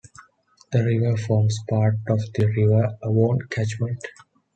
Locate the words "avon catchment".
3.03-3.99